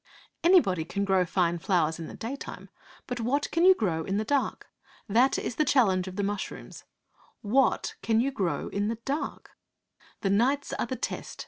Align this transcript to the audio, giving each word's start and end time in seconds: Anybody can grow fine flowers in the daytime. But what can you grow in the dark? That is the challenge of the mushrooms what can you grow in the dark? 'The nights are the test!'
Anybody 0.43 0.83
can 0.83 1.05
grow 1.05 1.27
fine 1.27 1.59
flowers 1.59 1.99
in 1.99 2.07
the 2.07 2.15
daytime. 2.15 2.69
But 3.05 3.19
what 3.19 3.51
can 3.51 3.63
you 3.65 3.75
grow 3.75 4.03
in 4.03 4.17
the 4.17 4.23
dark? 4.25 4.65
That 5.07 5.37
is 5.37 5.57
the 5.57 5.63
challenge 5.63 6.07
of 6.07 6.15
the 6.15 6.23
mushrooms 6.23 6.85
what 7.43 7.93
can 8.01 8.19
you 8.19 8.31
grow 8.31 8.67
in 8.69 8.87
the 8.87 8.97
dark? 9.05 9.51
'The 10.21 10.31
nights 10.31 10.73
are 10.73 10.87
the 10.87 10.95
test!' 10.95 11.39